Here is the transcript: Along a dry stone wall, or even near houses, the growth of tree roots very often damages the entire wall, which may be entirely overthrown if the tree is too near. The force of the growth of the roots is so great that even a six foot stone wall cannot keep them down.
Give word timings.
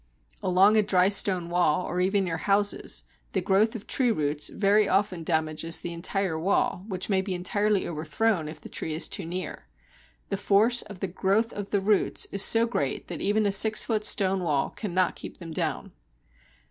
Along 0.41 0.75
a 0.77 0.81
dry 0.81 1.09
stone 1.09 1.47
wall, 1.47 1.85
or 1.85 2.01
even 2.01 2.23
near 2.23 2.37
houses, 2.37 3.03
the 3.33 3.39
growth 3.41 3.75
of 3.75 3.85
tree 3.85 4.09
roots 4.11 4.49
very 4.49 4.87
often 4.89 5.23
damages 5.23 5.79
the 5.79 5.93
entire 5.93 6.39
wall, 6.39 6.83
which 6.87 7.07
may 7.07 7.21
be 7.21 7.35
entirely 7.35 7.87
overthrown 7.87 8.47
if 8.47 8.59
the 8.59 8.67
tree 8.67 8.95
is 8.95 9.07
too 9.07 9.25
near. 9.27 9.67
The 10.29 10.37
force 10.37 10.81
of 10.81 11.01
the 11.01 11.07
growth 11.07 11.53
of 11.53 11.69
the 11.69 11.81
roots 11.81 12.25
is 12.31 12.43
so 12.43 12.65
great 12.65 13.09
that 13.09 13.21
even 13.21 13.45
a 13.45 13.51
six 13.51 13.83
foot 13.83 14.03
stone 14.03 14.41
wall 14.43 14.71
cannot 14.71 15.15
keep 15.15 15.37
them 15.37 15.53
down. 15.53 15.91